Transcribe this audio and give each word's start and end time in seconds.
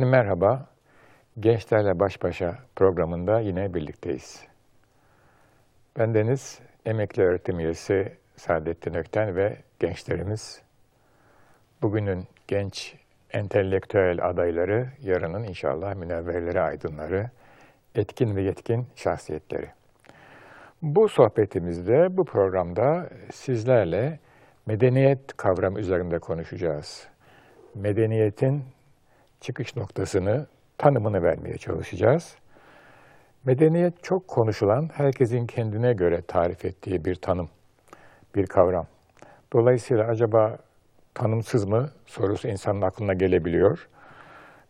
Efendim 0.00 0.18
merhaba. 0.18 0.66
Gençlerle 1.40 2.00
Baş 2.00 2.22
Başa 2.22 2.58
programında 2.76 3.40
yine 3.40 3.74
birlikteyiz. 3.74 4.44
Ben 5.98 6.14
Deniz, 6.14 6.60
emekli 6.86 7.22
öğretim 7.22 7.60
üyesi 7.60 8.12
Saadettin 8.36 8.94
Ökten 8.94 9.36
ve 9.36 9.56
gençlerimiz 9.80 10.62
bugünün 11.82 12.24
genç 12.48 12.94
entelektüel 13.30 14.28
adayları, 14.28 14.88
yarının 15.02 15.44
inşallah 15.44 15.94
münevverleri, 15.94 16.60
aydınları, 16.60 17.30
etkin 17.94 18.36
ve 18.36 18.42
yetkin 18.42 18.86
şahsiyetleri. 18.96 19.68
Bu 20.82 21.08
sohbetimizde, 21.08 22.16
bu 22.16 22.24
programda 22.24 23.08
sizlerle 23.32 24.18
medeniyet 24.66 25.36
kavramı 25.36 25.80
üzerinde 25.80 26.18
konuşacağız. 26.18 27.08
Medeniyetin 27.74 28.64
çıkış 29.40 29.76
noktasını, 29.76 30.46
tanımını 30.78 31.22
vermeye 31.22 31.56
çalışacağız. 31.56 32.36
Medeniyet 33.44 34.02
çok 34.02 34.28
konuşulan, 34.28 34.88
herkesin 34.94 35.46
kendine 35.46 35.92
göre 35.92 36.22
tarif 36.28 36.64
ettiği 36.64 37.04
bir 37.04 37.14
tanım, 37.14 37.48
bir 38.34 38.46
kavram. 38.46 38.86
Dolayısıyla 39.52 40.04
acaba 40.04 40.56
tanımsız 41.14 41.64
mı 41.64 41.90
sorusu 42.06 42.48
insanın 42.48 42.82
aklına 42.82 43.14
gelebiliyor. 43.14 43.88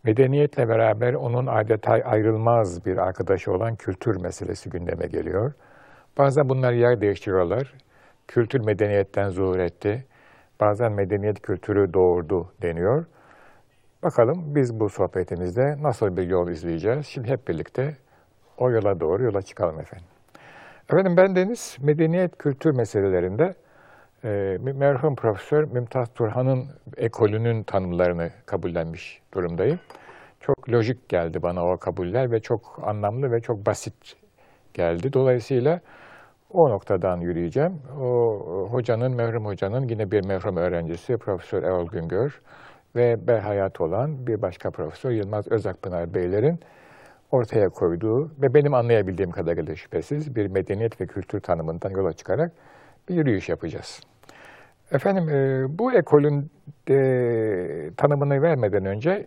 Medeniyetle 0.05 0.69
beraber 0.69 1.15
onun 1.15 1.47
adeta 1.47 1.93
ayrılmaz 1.93 2.87
bir 2.87 2.97
arkadaşı 2.97 3.53
olan 3.53 3.77
kültür 3.77 4.23
meselesi 4.23 4.71
gündeme 4.71 5.07
geliyor. 5.07 5.53
Bazen 6.19 6.49
bunlar 6.49 6.73
yer 6.73 7.01
değiştiriyorlar. 7.01 7.75
Kültür 8.29 8.61
medeniyetten 8.61 9.31
zuhur 9.31 9.59
etti. 9.59 10.05
Bazen 10.61 10.93
medeniyet 10.93 11.43
kültürü 11.43 11.95
doğurdu 11.95 12.53
deniyor. 12.63 13.07
Bakalım 14.03 14.55
biz 14.55 14.81
bu 14.81 14.89
sohbetimizde 14.89 15.83
nasıl 15.83 16.17
bir 16.17 16.29
yol 16.29 16.49
izleyeceğiz? 16.49 17.07
Şimdi 17.07 17.29
hep 17.29 17.49
birlikte 17.49 17.97
o 18.59 18.71
yola 18.71 19.01
doğru 19.01 19.23
yola 19.25 19.43
çıkalım 19.43 19.81
efendim. 19.81 20.07
Efendim 20.93 21.17
ben 21.17 21.37
Deniz, 21.37 21.77
medeniyet 21.81 22.39
kültür 22.39 22.77
meselelerinde 22.77 23.55
e, 24.25 24.59
merhum 24.61 25.17
Profesör 25.17 25.65
Mümtaz 25.65 26.09
Turhan'ın 26.15 26.67
ekolünün 26.97 27.63
tanımlarını 27.63 28.31
kabullenmiş 28.47 29.23
durumdayım. 29.35 29.81
Çok 30.41 30.71
lojik 30.73 31.09
geldi 31.09 31.43
bana 31.43 31.67
o 31.67 31.77
kabuller 31.77 32.31
ve 32.31 32.41
çok 32.41 32.81
anlamlı 32.83 33.33
ve 33.33 33.41
çok 33.41 33.67
basit 33.67 34.17
geldi. 34.75 35.13
Dolayısıyla 35.13 35.81
o 36.51 36.71
noktadan 36.71 37.21
yürüyeceğim. 37.21 37.83
O 38.01 38.69
hocanın, 38.71 39.17
merhum 39.17 39.47
hocanın 39.47 39.89
yine 39.89 40.11
bir 40.11 40.27
merhum 40.27 40.57
öğrencisi 40.57 41.17
Profesör 41.17 41.63
Erol 41.63 41.87
Güngör 41.87 42.41
ve 42.97 43.27
berhayat 43.27 43.81
olan 43.81 44.27
bir 44.27 44.43
başka 44.43 44.71
profesör 44.71 45.11
Yılmaz 45.11 45.49
Özakpınar 45.49 46.15
Beylerin 46.15 46.61
ortaya 47.31 47.69
koyduğu 47.69 48.31
ve 48.43 48.55
benim 48.55 48.75
anlayabildiğim 48.75 49.31
kadarıyla 49.31 49.77
şüphesiz 49.77 50.37
bir 50.37 50.47
medeniyet 50.47 51.01
ve 51.01 51.07
kültür 51.07 51.41
tanımından 51.41 51.91
yola 51.91 52.13
çıkarak 52.13 52.53
bir 53.09 53.15
yürüyüş 53.15 53.49
yapacağız. 53.49 54.01
Efendim 54.93 55.29
e, 55.29 55.79
bu 55.79 55.93
ekolün 55.93 56.51
e, 56.89 57.91
tanımını 57.97 58.43
vermeden 58.43 58.85
önce 58.85 59.27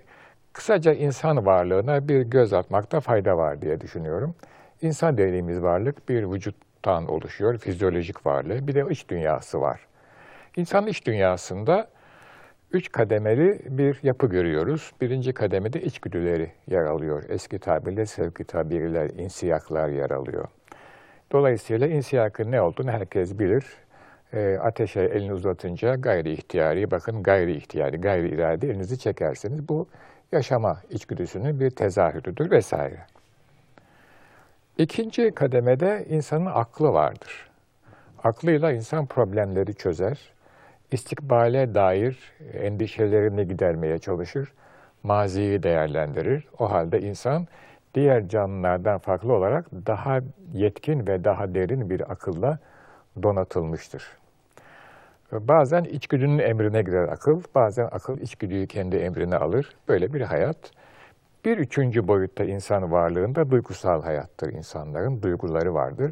kısaca 0.53 0.94
insan 0.94 1.46
varlığına 1.46 2.07
bir 2.07 2.22
göz 2.22 2.53
atmakta 2.53 3.00
fayda 3.00 3.38
var 3.38 3.62
diye 3.62 3.81
düşünüyorum. 3.81 4.35
İnsan 4.81 5.18
dediğimiz 5.18 5.62
varlık 5.62 6.09
bir 6.09 6.31
vücuttan 6.31 7.07
oluşuyor, 7.07 7.57
fizyolojik 7.57 8.25
varlığı. 8.25 8.68
Bir 8.68 8.75
de 8.75 8.85
iç 8.90 9.09
dünyası 9.09 9.62
var. 9.62 9.88
İnsanın 10.56 10.88
iç 10.88 11.06
dünyasında 11.06 11.88
üç 12.73 12.91
kademeli 12.91 13.59
bir 13.69 14.00
yapı 14.03 14.28
görüyoruz. 14.28 14.91
Birinci 15.01 15.34
kademede 15.34 15.81
içgüdüleri 15.81 16.51
yer 16.67 16.85
alıyor. 16.85 17.23
Eski 17.29 17.59
tabirle 17.59 18.06
sevki 18.06 18.44
tabirler, 18.44 19.09
insiyaklar 19.09 19.89
yer 19.89 20.09
alıyor. 20.09 20.45
Dolayısıyla 21.31 21.88
insiyakın 21.88 22.51
ne 22.51 22.61
olduğunu 22.61 22.91
herkes 22.91 23.39
bilir. 23.39 23.66
E, 24.34 24.57
ateşe 24.61 25.01
elini 25.01 25.34
uzatınca 25.34 25.95
gayri 25.95 26.31
ihtiyari, 26.31 26.91
bakın 26.91 27.23
gayri 27.23 27.56
ihtiyari, 27.56 28.01
gayri 28.01 28.29
irade 28.29 28.69
elinizi 28.69 29.00
çekerseniz 29.00 29.69
bu 29.69 29.88
yaşama 30.31 30.78
içgüdüsünün 30.90 31.59
bir 31.59 31.69
tezahürüdür 31.69 32.51
vesaire. 32.51 33.00
İkinci 34.78 35.31
kademede 35.31 36.05
insanın 36.09 36.45
aklı 36.45 36.94
vardır. 36.94 37.50
Aklıyla 38.23 38.72
insan 38.72 39.05
problemleri 39.05 39.75
çözer, 39.75 40.32
istikbale 40.93 41.75
dair 41.75 42.33
endişelerini 42.53 43.47
gidermeye 43.47 43.99
çalışır, 43.99 44.53
maziyi 45.03 45.63
değerlendirir. 45.63 46.47
O 46.59 46.71
halde 46.71 47.01
insan 47.01 47.47
diğer 47.93 48.27
canlılardan 48.27 48.99
farklı 48.99 49.33
olarak 49.33 49.71
daha 49.71 50.19
yetkin 50.53 51.07
ve 51.07 51.23
daha 51.23 51.55
derin 51.55 51.89
bir 51.89 52.11
akılla 52.11 52.59
donatılmıştır. 53.23 54.03
Bazen 55.31 55.83
içgüdünün 55.83 56.39
emrine 56.39 56.81
girer 56.81 57.07
akıl, 57.07 57.41
bazen 57.55 57.85
akıl 57.91 58.17
içgüdüyü 58.17 58.67
kendi 58.67 58.95
emrine 58.95 59.35
alır. 59.35 59.75
Böyle 59.87 60.13
bir 60.13 60.21
hayat. 60.21 60.57
Bir 61.45 61.57
üçüncü 61.57 62.07
boyutta 62.07 62.43
insan 62.43 62.91
varlığında 62.91 63.51
duygusal 63.51 64.03
hayattır 64.03 64.53
insanların, 64.53 65.21
duyguları 65.21 65.73
vardır. 65.73 66.11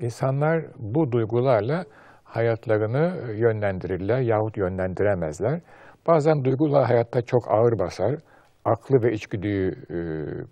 İnsanlar 0.00 0.62
bu 0.76 1.12
duygularla 1.12 1.84
hayatlarını 2.28 3.32
yönlendirirler 3.32 4.20
yahut 4.20 4.56
yönlendiremezler. 4.56 5.60
Bazen 6.06 6.44
duygular 6.44 6.86
hayatta 6.86 7.22
çok 7.22 7.50
ağır 7.50 7.78
basar, 7.78 8.16
aklı 8.64 9.02
ve 9.02 9.12
içgüdüyü 9.12 9.70
e, 9.70 9.98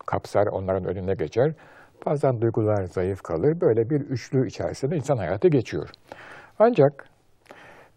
kapsar, 0.07 0.47
onların 0.47 0.85
önüne 0.85 1.15
geçer. 1.15 1.53
Bazen 2.07 2.41
duygular 2.41 2.85
zayıf 2.85 3.23
kalır. 3.23 3.61
Böyle 3.61 3.91
bir 3.91 4.01
üçlü 4.01 4.47
içerisinde 4.47 4.97
insan 4.97 5.17
hayatı 5.17 5.49
geçiyor. 5.49 5.89
Ancak 6.59 6.93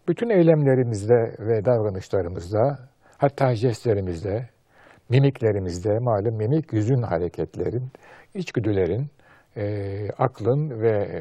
bütün 0.08 0.30
eylemlerimizde 0.30 1.36
ve 1.38 1.64
davranışlarımızda, 1.64 2.78
hatta 3.18 3.54
jestlerimizde, 3.54 4.48
mimiklerimizde, 5.08 5.98
malum 6.00 6.36
mimik 6.36 6.72
yüzün 6.72 7.02
hareketlerin, 7.02 7.88
içgüdülerin, 8.34 9.06
e, 9.56 9.64
aklın 10.18 10.80
ve 10.80 10.90
e, 10.90 11.20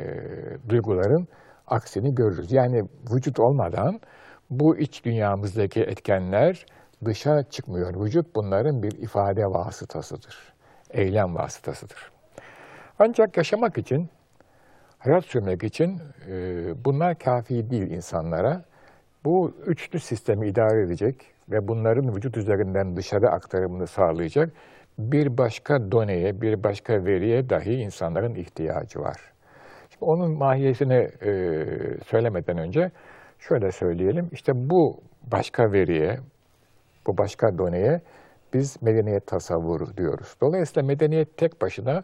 duyguların 0.69 1.27
aksini 1.69 2.15
görürüz. 2.15 2.51
Yani 2.51 2.83
vücut 3.13 3.39
olmadan 3.39 3.99
bu 4.49 4.77
iç 4.77 5.05
dünyamızdaki 5.05 5.81
etkenler 5.81 6.65
dışa 7.05 7.43
çıkmıyor. 7.43 8.05
Vücut 8.05 8.35
bunların 8.35 8.83
bir 8.83 8.91
ifade 8.91 9.45
vasıtasıdır. 9.45 10.53
Eylem 10.91 11.35
vasıtasıdır. 11.35 12.11
Ancak 12.99 13.37
yaşamak 13.37 13.77
için, 13.77 14.09
hayat 14.99 15.25
sürmek 15.25 15.63
için 15.63 16.01
e, 16.27 16.35
bunlar 16.85 17.19
kafi 17.19 17.69
değil 17.69 17.91
insanlara. 17.91 18.63
Bu 19.25 19.53
üçlü 19.65 19.99
sistemi 19.99 20.47
idare 20.47 20.85
edecek 20.85 21.15
ve 21.49 21.67
bunların 21.67 22.15
vücut 22.15 22.37
üzerinden 22.37 22.95
dışarı 22.95 23.29
aktarımını 23.29 23.87
sağlayacak 23.87 24.49
bir 24.99 25.37
başka 25.37 25.91
doneye, 25.91 26.41
bir 26.41 26.63
başka 26.63 27.05
veriye 27.05 27.49
dahi 27.49 27.73
insanların 27.73 28.35
ihtiyacı 28.35 28.99
var. 28.99 29.17
Onun 30.01 30.31
mahiyetini 30.31 31.09
e, 31.21 31.31
söylemeden 32.05 32.57
önce 32.57 32.91
şöyle 33.39 33.71
söyleyelim. 33.71 34.29
İşte 34.31 34.51
bu 34.55 34.99
başka 35.31 35.71
veriye, 35.71 36.19
bu 37.07 37.17
başka 37.17 37.57
doneye 37.57 38.01
biz 38.53 38.81
medeniyet 38.81 39.27
tasavvuru 39.27 39.97
diyoruz. 39.97 40.35
Dolayısıyla 40.41 40.87
medeniyet 40.87 41.37
tek 41.37 41.61
başına 41.61 42.03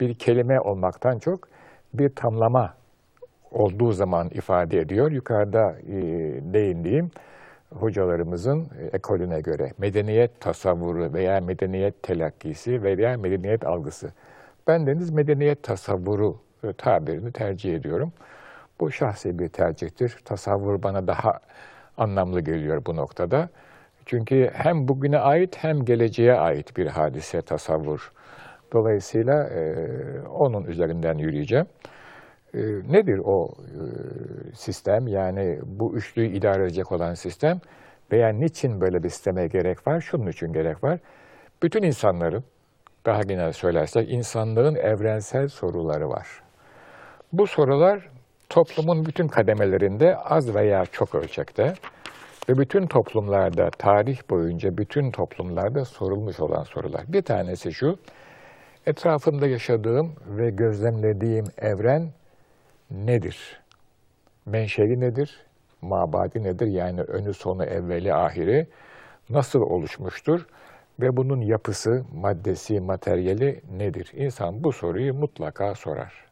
bir 0.00 0.14
kelime 0.14 0.60
olmaktan 0.60 1.18
çok 1.18 1.48
bir 1.94 2.08
tamlama 2.08 2.74
olduğu 3.50 3.92
zaman 3.92 4.28
ifade 4.28 4.78
ediyor. 4.80 5.10
Yukarıda 5.10 5.72
e, 5.80 5.94
değindiğim 6.54 7.10
hocalarımızın 7.74 8.68
ekolüne 8.92 9.40
göre 9.40 9.72
medeniyet 9.78 10.40
tasavvuru 10.40 11.12
veya 11.12 11.40
medeniyet 11.40 12.02
telakkisi 12.02 12.82
veya 12.82 13.16
medeniyet 13.16 13.66
algısı. 13.66 14.12
Ben 14.66 14.86
deniz 14.86 15.10
medeniyet 15.10 15.62
tasavvuru 15.62 16.45
tabirini 16.72 17.32
tercih 17.32 17.74
ediyorum. 17.74 18.12
Bu 18.80 18.90
şahsi 18.90 19.38
bir 19.38 19.48
tercihtir. 19.48 20.16
Tasavvur 20.24 20.82
bana 20.82 21.06
daha 21.06 21.32
anlamlı 21.96 22.40
geliyor 22.40 22.82
bu 22.86 22.96
noktada. 22.96 23.48
Çünkü 24.06 24.50
hem 24.52 24.88
bugüne 24.88 25.18
ait 25.18 25.56
hem 25.64 25.84
geleceğe 25.84 26.34
ait 26.34 26.76
bir 26.76 26.86
hadise 26.86 27.42
tasavvur. 27.42 28.12
Dolayısıyla 28.72 29.44
e, 29.44 29.74
onun 30.28 30.64
üzerinden 30.64 31.18
yürüyeceğim. 31.18 31.66
E, 32.54 32.60
nedir 32.92 33.20
o 33.24 33.48
e, 33.48 33.80
sistem? 34.54 35.08
Yani 35.08 35.60
bu 35.64 35.96
üçlüyü 35.96 36.28
idare 36.28 36.62
edecek 36.62 36.92
olan 36.92 37.14
sistem 37.14 37.60
veya 38.12 38.28
niçin 38.28 38.80
böyle 38.80 39.02
bir 39.02 39.08
sisteme 39.08 39.46
gerek 39.46 39.86
var? 39.86 40.00
Şunun 40.00 40.26
için 40.26 40.52
gerek 40.52 40.84
var. 40.84 40.98
Bütün 41.62 41.82
insanların, 41.82 42.44
daha 43.06 43.22
genel 43.22 43.52
söylersek, 43.52 44.10
insanlığın 44.12 44.74
evrensel 44.74 45.48
soruları 45.48 46.08
var. 46.08 46.45
Bu 47.32 47.46
sorular 47.46 48.08
toplumun 48.48 49.06
bütün 49.06 49.28
kademelerinde 49.28 50.16
az 50.16 50.54
veya 50.54 50.86
çok 50.86 51.14
ölçekte 51.14 51.74
ve 52.48 52.58
bütün 52.58 52.86
toplumlarda, 52.86 53.70
tarih 53.70 54.30
boyunca 54.30 54.78
bütün 54.78 55.10
toplumlarda 55.10 55.84
sorulmuş 55.84 56.40
olan 56.40 56.62
sorular. 56.62 57.04
Bir 57.08 57.22
tanesi 57.22 57.72
şu, 57.72 57.98
etrafında 58.86 59.46
yaşadığım 59.46 60.12
ve 60.26 60.50
gözlemlediğim 60.50 61.44
evren 61.58 62.10
nedir? 62.90 63.60
Menşei 64.46 65.00
nedir? 65.00 65.46
Mabadi 65.82 66.42
nedir? 66.42 66.66
Yani 66.66 67.00
önü 67.00 67.34
sonu 67.34 67.64
evveli 67.64 68.14
ahiri 68.14 68.66
nasıl 69.30 69.60
oluşmuştur? 69.60 70.46
Ve 71.00 71.16
bunun 71.16 71.40
yapısı, 71.40 72.04
maddesi, 72.14 72.80
materyali 72.80 73.60
nedir? 73.76 74.12
İnsan 74.14 74.64
bu 74.64 74.72
soruyu 74.72 75.14
mutlaka 75.14 75.74
sorar. 75.74 76.25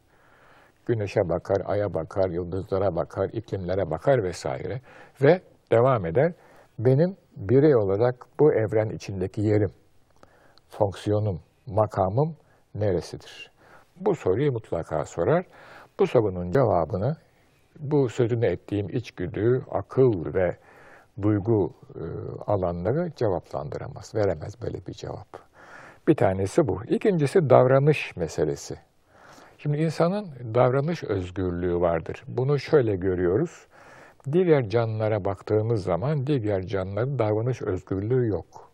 Güneşe 0.85 1.29
bakar, 1.29 1.61
aya 1.65 1.93
bakar, 1.93 2.29
yıldızlara 2.29 2.95
bakar, 2.95 3.29
iklimlere 3.33 3.91
bakar 3.91 4.23
vesaire. 4.23 4.81
Ve 5.21 5.41
devam 5.71 6.05
eder. 6.05 6.33
Benim 6.79 7.17
birey 7.37 7.75
olarak 7.75 8.25
bu 8.39 8.53
evren 8.53 8.89
içindeki 8.89 9.41
yerim, 9.41 9.71
fonksiyonum, 10.69 11.41
makamım 11.67 12.35
neresidir? 12.75 13.51
Bu 13.95 14.15
soruyu 14.15 14.51
mutlaka 14.51 15.05
sorar. 15.05 15.45
Bu 15.99 16.07
sorunun 16.07 16.51
cevabını 16.51 17.17
bu 17.79 18.09
sözünü 18.09 18.45
ettiğim 18.45 18.89
içgüdü, 18.89 19.61
akıl 19.71 20.33
ve 20.33 20.57
duygu 21.21 21.73
e, 21.95 22.03
alanları 22.47 23.11
cevaplandıramaz, 23.15 24.15
veremez 24.15 24.61
böyle 24.61 24.85
bir 24.87 24.93
cevap. 24.93 25.27
Bir 26.07 26.15
tanesi 26.15 26.67
bu. 26.67 26.83
İkincisi 26.87 27.49
davranış 27.49 28.15
meselesi. 28.15 28.75
Şimdi 29.65 29.77
insanın 29.77 30.27
davranış 30.53 31.03
özgürlüğü 31.03 31.81
vardır. 31.81 32.23
Bunu 32.27 32.59
şöyle 32.59 32.95
görüyoruz. 32.95 33.67
Diğer 34.31 34.69
canlılara 34.69 35.25
baktığımız 35.25 35.83
zaman 35.83 36.27
diğer 36.27 36.61
canlıların 36.61 37.19
davranış 37.19 37.61
özgürlüğü 37.61 38.27
yok. 38.27 38.71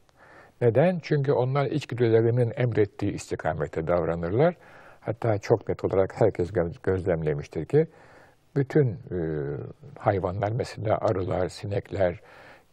Neden? 0.62 1.00
Çünkü 1.04 1.32
onlar 1.32 1.66
içgüdülerinin 1.66 2.54
emrettiği 2.56 3.14
istikamete 3.14 3.88
davranırlar. 3.88 4.56
Hatta 5.02 5.38
çok 5.38 5.70
net 5.70 5.86
olarak 5.86 6.22
herkes 6.22 6.52
gözlemlemiştir 6.84 7.66
ki 7.66 7.88
bütün 8.56 8.88
e, 8.88 9.18
hayvanlar 10.00 10.52
mesela 10.52 10.98
arılar, 10.98 11.50
sinekler, 11.50 12.20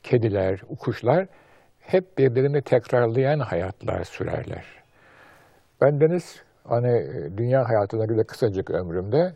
kediler, 0.02 0.60
kuşlar 0.78 1.26
hep 1.80 2.18
birbirini 2.18 2.62
tekrarlayan 2.62 3.38
hayatlar 3.38 4.04
sürerler. 4.04 4.64
Ben 5.80 6.00
deniz 6.00 6.47
hani 6.68 7.06
dünya 7.36 7.68
hayatına 7.68 8.04
göre 8.04 8.24
kısacık 8.24 8.70
ömrümde 8.70 9.32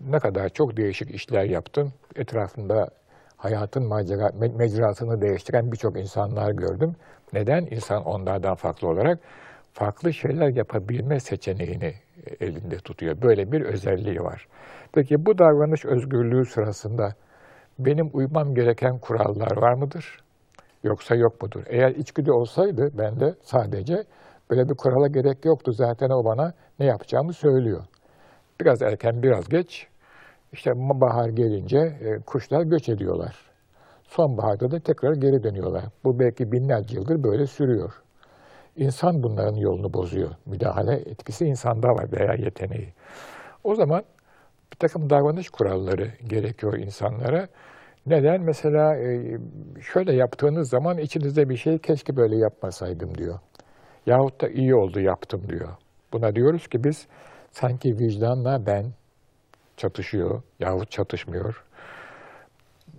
ne 0.00 0.18
kadar 0.18 0.48
çok 0.48 0.76
değişik 0.76 1.14
işler 1.14 1.44
yaptım. 1.44 1.92
Etrafında 2.16 2.88
hayatın 3.36 3.88
macera, 3.88 4.30
mecrasını 4.58 5.20
değiştiren 5.20 5.72
birçok 5.72 5.98
insanlar 5.98 6.50
gördüm. 6.50 6.96
Neden? 7.32 7.66
İnsan 7.70 8.04
onlardan 8.04 8.54
farklı 8.54 8.88
olarak 8.88 9.18
farklı 9.72 10.12
şeyler 10.12 10.48
yapabilme 10.48 11.20
seçeneğini 11.20 11.94
elinde 12.40 12.76
tutuyor. 12.76 13.22
Böyle 13.22 13.52
bir 13.52 13.60
özelliği 13.60 14.20
var. 14.20 14.48
Peki 14.92 15.26
bu 15.26 15.38
davranış 15.38 15.84
özgürlüğü 15.84 16.44
sırasında 16.44 17.14
benim 17.78 18.10
uymam 18.12 18.54
gereken 18.54 18.98
kurallar 18.98 19.56
var 19.56 19.74
mıdır? 19.74 20.24
Yoksa 20.84 21.14
yok 21.14 21.42
mudur? 21.42 21.62
Eğer 21.66 21.90
içgüdü 21.90 22.30
olsaydı 22.30 22.90
ben 22.98 23.20
de 23.20 23.34
sadece 23.42 24.04
böyle 24.50 24.68
bir 24.68 24.74
kurala 24.74 25.08
gerek 25.08 25.44
yoktu. 25.44 25.72
Zaten 25.72 26.10
o 26.10 26.24
bana 26.24 26.52
ne 26.78 26.86
yapacağımı 26.86 27.32
söylüyor. 27.32 27.84
Biraz 28.60 28.82
erken 28.82 29.22
biraz 29.22 29.48
geç 29.48 29.88
işte 30.52 30.70
bahar 30.76 31.28
gelince 31.28 31.78
e, 31.78 32.18
kuşlar 32.26 32.62
göç 32.62 32.88
ediyorlar. 32.88 33.36
Sonbaharda 34.04 34.70
da 34.70 34.80
tekrar 34.80 35.14
geri 35.14 35.42
dönüyorlar. 35.42 35.84
Bu 36.04 36.18
belki 36.18 36.52
binlerce 36.52 36.96
yıldır 36.96 37.22
böyle 37.22 37.46
sürüyor. 37.46 37.92
İnsan 38.76 39.22
bunların 39.22 39.56
yolunu 39.56 39.92
bozuyor. 39.92 40.30
Müdahale 40.46 40.94
etkisi 40.94 41.44
insanda 41.44 41.88
var 41.88 42.12
veya 42.12 42.34
yeteneği. 42.34 42.92
O 43.64 43.74
zaman 43.74 44.02
bir 44.72 44.78
takım 44.78 45.10
davranış 45.10 45.50
kuralları 45.50 46.12
gerekiyor 46.26 46.78
insanlara. 46.78 47.48
Neden? 48.06 48.42
Mesela 48.42 48.96
e, 48.96 49.38
şöyle 49.92 50.12
yaptığınız 50.12 50.70
zaman 50.70 50.98
içinizde 50.98 51.48
bir 51.48 51.56
şey 51.56 51.78
keşke 51.78 52.16
böyle 52.16 52.36
yapmasaydım 52.36 53.14
diyor. 53.18 53.38
Yahut 54.06 54.40
da 54.40 54.48
iyi 54.48 54.74
oldu 54.74 55.00
yaptım 55.00 55.42
diyor. 55.48 55.68
Buna 56.12 56.34
diyoruz 56.34 56.68
ki 56.68 56.84
biz 56.84 57.06
sanki 57.52 57.98
vicdanla 57.98 58.66
ben 58.66 58.84
çatışıyor 59.76 60.42
yahut 60.60 60.90
çatışmıyor. 60.90 61.64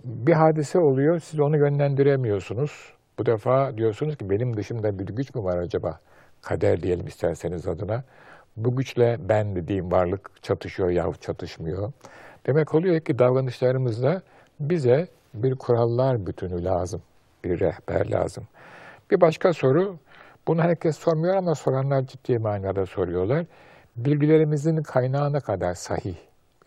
Bir 0.04 0.32
hadise 0.32 0.78
oluyor, 0.78 1.18
siz 1.20 1.40
onu 1.40 1.56
yönlendiremiyorsunuz. 1.56 2.92
Bu 3.18 3.26
defa 3.26 3.76
diyorsunuz 3.76 4.16
ki 4.16 4.30
benim 4.30 4.56
dışımda 4.56 4.98
bir 4.98 5.06
güç 5.06 5.34
mü 5.34 5.42
var 5.42 5.58
acaba? 5.58 5.98
Kader 6.42 6.82
diyelim 6.82 7.06
isterseniz 7.06 7.68
adına. 7.68 8.04
Bu 8.56 8.76
güçle 8.76 9.16
ben 9.28 9.56
dediğim 9.56 9.92
varlık 9.92 10.42
çatışıyor 10.42 10.90
yahut 10.90 11.22
çatışmıyor. 11.22 11.92
Demek 12.46 12.74
oluyor 12.74 13.00
ki 13.00 13.18
davranışlarımızda 13.18 14.22
bize 14.60 15.08
bir 15.34 15.54
kurallar 15.54 16.26
bütünü 16.26 16.64
lazım, 16.64 17.02
bir 17.44 17.60
rehber 17.60 18.10
lazım. 18.10 18.44
Bir 19.10 19.20
başka 19.20 19.52
soru, 19.52 19.96
bunu 20.46 20.62
herkes 20.62 20.96
sormuyor 20.96 21.36
ama 21.36 21.54
soranlar 21.54 22.06
ciddi 22.06 22.38
manada 22.38 22.86
soruyorlar. 22.86 23.46
Bilgilerimizin 23.96 24.82
kaynağı 24.82 25.32
ne 25.32 25.40
kadar 25.40 25.74
sahih? 25.74 26.16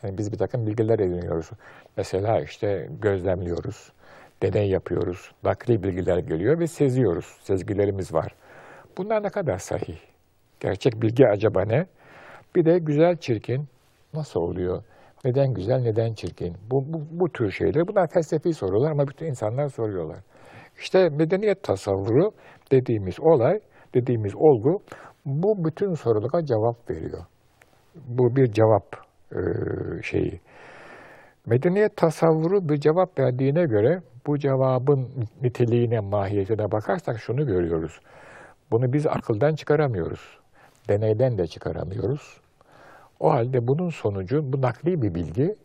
Yani 0.04 0.18
biz 0.18 0.32
bir 0.32 0.38
takım 0.38 0.68
bilgiler 0.68 1.00
ediniyoruz. 1.00 1.50
Mesela 1.98 2.42
işte 2.42 2.90
gözlemliyoruz, 3.02 3.92
deney 4.44 4.70
yapıyoruz, 4.70 5.32
nakli 5.44 5.84
bilgiler 5.84 6.18
geliyor 6.18 6.60
ve 6.60 6.68
seziyoruz. 6.68 7.38
Sezgilerimiz 7.42 8.14
var. 8.14 8.36
Bunlar 8.98 9.24
ne 9.24 9.30
kadar 9.30 9.58
sahih? 9.58 9.98
Gerçek 10.60 11.02
bilgi 11.02 11.28
acaba 11.28 11.66
ne? 11.66 11.86
Bir 12.56 12.66
de 12.66 12.80
güzel 12.80 13.18
çirkin 13.18 13.68
nasıl 14.14 14.40
oluyor? 14.40 14.84
Neden 15.26 15.54
güzel, 15.54 15.80
neden 15.80 16.14
çirkin? 16.14 16.58
Bu, 16.72 16.94
bu, 16.94 17.02
bu 17.12 17.30
tür 17.30 17.52
şeyler, 17.52 17.88
bunlar 17.88 18.08
felsefi 18.08 18.54
sorular 18.54 18.92
ama 18.92 19.08
bütün 19.08 19.26
insanlar 19.26 19.70
soruyorlar. 19.70 20.20
İşte 20.80 21.10
medeniyet 21.10 21.64
tasavvuru 21.64 22.32
dediğimiz 22.72 23.20
olay, 23.20 23.60
dediğimiz 23.94 24.36
olgu 24.36 24.82
bu 25.26 25.66
bütün 25.66 25.94
sorulara 25.94 26.46
cevap 26.46 26.90
veriyor. 26.90 27.26
Bu 27.96 28.36
bir 28.36 28.52
cevap 28.52 28.86
e, 29.32 29.40
şeyi. 30.04 30.40
Medeniyet 31.46 31.98
tasavvuru 31.98 32.70
bir 32.70 32.78
cevap 32.80 33.20
verdiğine 33.20 33.66
göre 33.66 34.02
bu 34.28 34.38
cevabın 34.40 35.08
niteliğine, 35.42 36.00
mahiyetine 36.00 36.72
bakarsak 36.72 37.20
şunu 37.20 37.46
görüyoruz. 37.46 38.00
Bunu 38.72 38.94
biz 38.94 39.08
akıldan 39.08 39.56
çıkaramıyoruz. 39.56 40.40
Deneyden 40.90 41.38
de 41.38 41.48
çıkaramıyoruz. 41.48 42.42
O 43.20 43.32
halde 43.32 43.68
bunun 43.68 43.90
sonucu 43.90 44.54
bu 44.54 44.62
nakli 44.62 45.02
bir 45.02 45.16
bilgi 45.16 45.56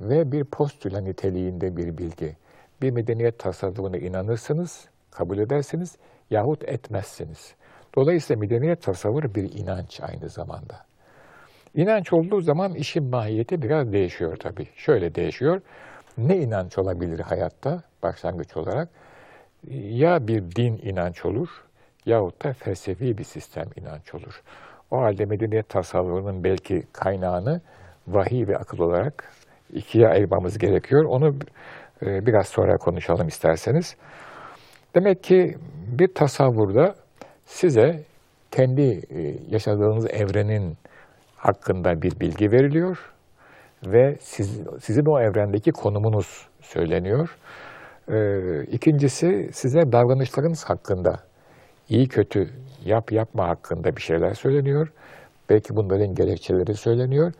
ve 0.00 0.32
bir 0.32 0.44
postüla 0.44 1.00
niteliğinde 1.00 1.76
bir 1.76 1.98
bilgi. 1.98 2.36
Bir 2.82 2.90
medeniyet 2.90 3.38
tasavvuruna 3.38 3.96
inanırsınız, 3.96 4.88
kabul 5.10 5.38
edersiniz 5.38 5.96
yahut 6.30 6.64
etmezsiniz. 6.64 7.54
Dolayısıyla 7.96 8.40
medeniyet 8.40 8.82
tasavvuru 8.82 9.34
bir 9.34 9.52
inanç 9.52 10.00
aynı 10.00 10.28
zamanda. 10.28 10.88
İnanç 11.74 12.12
olduğu 12.12 12.40
zaman 12.40 12.74
işin 12.74 13.04
mahiyeti 13.04 13.62
biraz 13.62 13.92
değişiyor 13.92 14.36
tabii. 14.36 14.68
Şöyle 14.76 15.14
değişiyor. 15.14 15.60
Ne 16.18 16.36
inanç 16.36 16.78
olabilir 16.78 17.20
hayatta 17.20 17.82
başlangıç 18.02 18.56
olarak? 18.56 18.88
Ya 19.70 20.28
bir 20.28 20.42
din 20.56 20.80
inanç 20.82 21.24
olur 21.24 21.48
yahut 22.06 22.44
da 22.44 22.52
felsefi 22.52 23.18
bir 23.18 23.24
sistem 23.24 23.64
inanç 23.76 24.14
olur. 24.14 24.42
O 24.90 25.00
halde 25.00 25.24
medeniyet 25.24 25.68
tasavvurunun 25.68 26.44
belki 26.44 26.82
kaynağını 26.92 27.60
vahiy 28.08 28.46
ve 28.46 28.56
akıl 28.56 28.78
olarak 28.78 29.32
ikiye 29.72 30.08
ayırmamız 30.08 30.58
gerekiyor. 30.58 31.04
Onu 31.04 31.34
e, 32.02 32.26
biraz 32.26 32.48
sonra 32.48 32.76
konuşalım 32.76 33.28
isterseniz. 33.28 33.96
Demek 34.94 35.22
ki 35.22 35.56
bir 35.98 36.14
tasavvurda 36.14 36.94
size 37.48 38.02
kendi 38.50 39.00
e, 39.10 39.34
yaşadığınız 39.50 40.06
evrenin 40.10 40.76
hakkında 41.36 42.02
bir 42.02 42.20
bilgi 42.20 42.52
veriliyor 42.52 42.98
ve 43.86 44.16
siz, 44.20 44.60
sizin 44.80 45.04
o 45.06 45.20
evrendeki 45.20 45.72
konumunuz 45.72 46.46
söyleniyor. 46.60 47.36
Ee, 48.12 48.62
ikincisi 48.62 49.50
size 49.52 49.92
davranışlarınız 49.92 50.64
hakkında 50.64 51.20
iyi 51.88 52.08
kötü 52.08 52.50
yap 52.84 53.12
yapma 53.12 53.48
hakkında 53.48 53.96
bir 53.96 54.00
şeyler 54.00 54.34
söyleniyor. 54.34 54.88
Belki 55.50 55.76
bunların 55.76 56.14
gerekçeleri 56.14 56.74
söyleniyor 56.74 57.32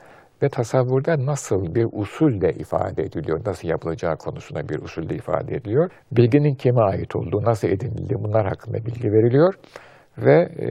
ve 0.43 0.49
tasavvurda 0.49 1.27
nasıl 1.27 1.75
bir 1.75 1.87
usulle 1.93 2.53
ifade 2.53 3.03
ediliyor, 3.03 3.41
nasıl 3.47 3.69
yapılacağı 3.69 4.17
konusunda 4.17 4.69
bir 4.69 4.83
usulle 4.83 5.15
ifade 5.15 5.55
ediliyor. 5.55 5.91
Bilginin 6.13 6.55
kime 6.55 6.81
ait 6.81 7.17
olduğu, 7.17 7.43
nasıl 7.43 7.69
edinildiği 7.69 8.19
bunlar 8.25 8.47
hakkında 8.47 8.87
bilgi 8.87 9.13
veriliyor 9.13 9.55
ve 10.19 10.49
e, 10.59 10.69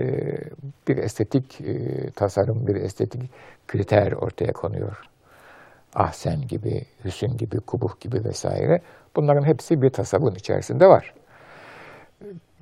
bir 0.87 0.97
estetik 0.97 1.61
e, 1.61 1.75
tasarım, 2.11 2.67
bir 2.67 2.75
estetik 2.75 3.21
kriter 3.67 4.11
ortaya 4.11 4.51
konuyor. 4.51 5.01
Ahsen 5.95 6.41
gibi, 6.47 6.81
hüsün 7.05 7.37
gibi, 7.37 7.57
kubuh 7.57 7.99
gibi 7.99 8.25
vesaire. 8.25 8.79
Bunların 9.15 9.47
hepsi 9.47 9.81
bir 9.81 9.89
tasavvurun 9.89 10.35
içerisinde 10.35 10.85
var. 10.87 11.13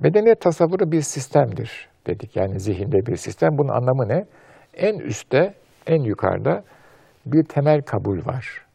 Medeniyet 0.00 0.40
tasavvuru 0.40 0.92
bir 0.92 1.02
sistemdir 1.02 1.88
dedik. 2.06 2.36
Yani 2.36 2.60
zihinde 2.60 3.06
bir 3.06 3.16
sistem. 3.16 3.58
Bunun 3.58 3.68
anlamı 3.68 4.08
ne? 4.08 4.24
En 4.74 4.98
üstte, 4.98 5.54
en 5.86 6.02
yukarıda 6.02 6.62
bir 7.26 7.44
temel 7.44 7.82
kabul 7.82 8.26
var. 8.26 8.66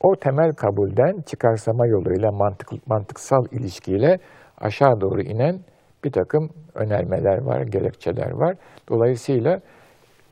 O 0.00 0.16
temel 0.16 0.52
kabulden 0.52 1.22
çıkarsama 1.26 1.86
yoluyla, 1.86 2.32
mantık, 2.32 2.86
mantıksal 2.86 3.44
ilişkiyle 3.50 4.18
aşağı 4.58 5.00
doğru 5.00 5.22
inen 5.22 5.60
bir 6.04 6.12
takım 6.12 6.48
önermeler 6.74 7.42
var, 7.42 7.62
gerekçeler 7.62 8.30
var. 8.30 8.56
Dolayısıyla 8.90 9.60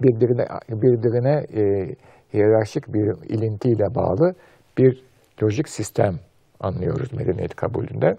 birbirine, 0.02 0.46
birbirine 0.68 1.44
e, 1.60 1.94
hiyerarşik 2.34 2.88
bir 2.88 3.34
ilintiyle 3.34 3.94
bağlı 3.94 4.32
bir 4.78 5.04
lojik 5.42 5.68
sistem 5.68 6.14
anlıyoruz 6.60 7.12
medeniyet 7.12 7.54
kabulünde. 7.54 8.16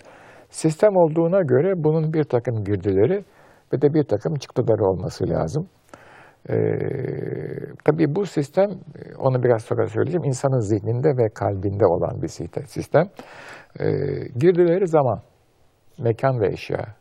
Sistem 0.50 0.96
olduğuna 0.96 1.42
göre 1.42 1.74
bunun 1.76 2.14
bir 2.14 2.24
takım 2.24 2.64
girdileri 2.64 3.24
ve 3.74 3.82
de 3.82 3.94
bir 3.94 4.04
takım 4.04 4.36
çıktıları 4.36 4.84
olması 4.84 5.30
lazım. 5.30 5.68
Ee, 6.50 6.56
tabii 7.86 8.16
bu 8.16 8.26
sistem, 8.26 8.70
onu 9.20 9.44
biraz 9.44 9.62
sonra 9.64 9.88
söyleyeceğim, 9.88 10.24
insanın 10.24 10.60
zihninde 10.60 11.08
ve 11.18 11.30
kalbinde 11.30 11.86
olan 11.86 12.22
bir 12.22 12.28
sistem. 12.66 13.10
Ee, 13.80 13.86
girdileri 14.40 14.88
zaman, 14.88 15.22
mekan 16.00 16.42
ve 16.42 16.48
eşya. 16.48 16.99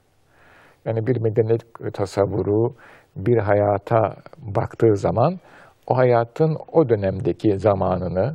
Yani 0.84 1.06
bir 1.06 1.20
medeniyet 1.20 1.62
tasavvuru 1.94 2.74
bir 3.16 3.38
hayata 3.38 4.16
baktığı 4.38 4.96
zaman 4.96 5.38
o 5.86 5.96
hayatın 5.96 6.56
o 6.72 6.88
dönemdeki 6.88 7.58
zamanını, 7.58 8.34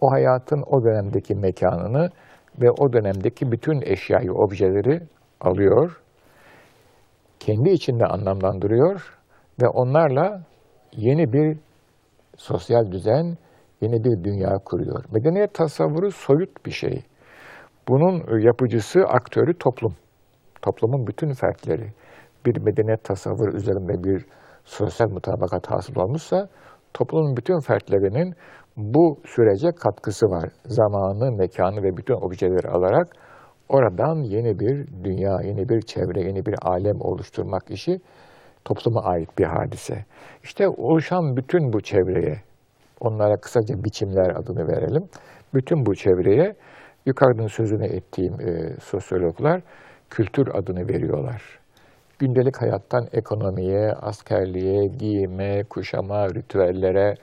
o 0.00 0.10
hayatın 0.10 0.64
o 0.66 0.84
dönemdeki 0.84 1.34
mekanını 1.34 2.10
ve 2.60 2.70
o 2.70 2.92
dönemdeki 2.92 3.52
bütün 3.52 3.80
eşyayı, 3.80 4.32
objeleri 4.32 5.00
alıyor, 5.40 6.00
kendi 7.40 7.70
içinde 7.70 8.06
anlamlandırıyor 8.06 9.18
ve 9.62 9.68
onlarla 9.68 10.42
yeni 10.92 11.32
bir 11.32 11.58
sosyal 12.36 12.92
düzen, 12.92 13.36
yeni 13.80 14.04
bir 14.04 14.24
dünya 14.24 14.58
kuruyor. 14.64 15.04
Medeniyet 15.12 15.54
tasavvuru 15.54 16.10
soyut 16.10 16.66
bir 16.66 16.70
şey. 16.70 17.02
Bunun 17.88 18.40
yapıcısı, 18.40 19.00
aktörü 19.00 19.58
toplum. 19.58 19.94
Toplumun 20.66 21.06
bütün 21.06 21.32
fertleri. 21.32 21.92
Bir 22.46 22.60
medeniyet 22.60 23.04
tasavvuru 23.04 23.56
üzerinde 23.56 24.04
bir 24.04 24.24
sosyal 24.64 25.08
mutabakat 25.08 25.70
hasıl 25.70 25.96
olmuşsa, 25.96 26.48
toplumun 26.94 27.36
bütün 27.36 27.60
fertlerinin 27.60 28.34
bu 28.76 29.18
sürece 29.26 29.70
katkısı 29.72 30.26
var. 30.26 30.50
Zamanı, 30.64 31.32
mekanı 31.32 31.82
ve 31.82 31.96
bütün 31.96 32.14
objeleri 32.14 32.68
alarak 32.68 33.06
oradan 33.68 34.22
yeni 34.22 34.58
bir 34.58 35.04
dünya, 35.04 35.40
yeni 35.44 35.68
bir 35.68 35.80
çevre, 35.80 36.20
yeni 36.20 36.46
bir 36.46 36.54
alem 36.62 37.00
oluşturmak 37.00 37.70
işi 37.70 37.98
topluma 38.64 39.00
ait 39.02 39.38
bir 39.38 39.44
hadise. 39.44 40.04
İşte 40.42 40.68
oluşan 40.68 41.36
bütün 41.36 41.72
bu 41.72 41.80
çevreye, 41.80 42.42
onlara 43.00 43.36
kısaca 43.36 43.84
biçimler 43.84 44.30
adını 44.30 44.68
verelim. 44.68 45.04
Bütün 45.54 45.86
bu 45.86 45.94
çevreye 45.94 46.54
yukarıdan 47.06 47.46
sözünü 47.46 47.86
ettiğim 47.86 48.40
e, 48.40 48.76
sosyologlar 48.80 49.62
kültür 50.10 50.48
adını 50.54 50.88
veriyorlar. 50.88 51.42
Gündelik 52.18 52.62
hayattan 52.62 53.06
ekonomiye, 53.12 53.92
askerliğe, 53.92 54.86
giyime, 54.98 55.62
kuşama, 55.70 56.28
ritüellere, 56.28 57.14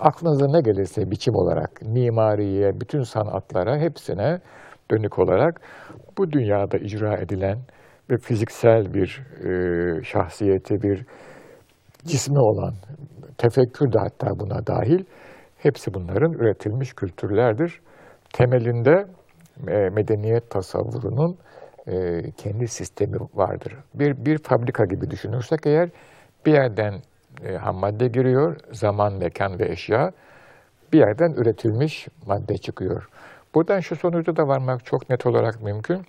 aklınıza 0.00 0.46
ne 0.46 0.60
gelirse 0.60 1.10
biçim 1.10 1.34
olarak, 1.34 1.82
mimariye, 1.82 2.80
bütün 2.80 3.02
sanatlara 3.02 3.78
hepsine 3.78 4.38
dönük 4.90 5.18
olarak 5.18 5.60
bu 6.18 6.32
dünyada 6.32 6.78
icra 6.78 7.16
edilen 7.16 7.58
ve 8.10 8.16
fiziksel 8.18 8.94
bir 8.94 9.22
e, 9.44 10.02
şahsiyeti, 10.02 10.82
bir 10.82 11.06
cismi 12.04 12.38
olan, 12.38 12.74
tefekkür 13.38 13.92
de 13.92 13.98
hatta 13.98 14.26
buna 14.38 14.66
dahil, 14.66 15.04
hepsi 15.58 15.94
bunların 15.94 16.32
üretilmiş 16.32 16.92
kültürlerdir. 16.92 17.80
Temelinde 18.32 19.04
e, 19.68 19.88
medeniyet 19.90 20.50
tasavvurunun 20.50 21.36
e, 21.86 22.22
kendi 22.36 22.68
sistemi 22.68 23.16
vardır. 23.34 23.76
Bir, 23.94 24.24
bir 24.24 24.38
fabrika 24.38 24.84
gibi 24.84 25.10
düşünürsek 25.10 25.66
eğer 25.66 25.90
bir 26.46 26.52
yerden 26.52 26.94
e, 27.44 27.56
ham 27.56 27.76
madde 27.76 28.08
giriyor, 28.08 28.56
zaman, 28.72 29.12
mekan 29.12 29.58
ve 29.58 29.68
eşya 29.68 30.12
bir 30.92 30.98
yerden 30.98 31.32
üretilmiş 31.32 32.08
madde 32.26 32.58
çıkıyor. 32.58 33.08
Buradan 33.54 33.80
şu 33.80 33.96
sonucu 33.96 34.36
da 34.36 34.48
varmak 34.48 34.84
çok 34.84 35.10
net 35.10 35.26
olarak 35.26 35.62
mümkün. 35.62 36.02